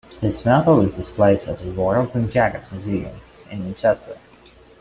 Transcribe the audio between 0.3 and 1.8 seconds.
medal is displayed at the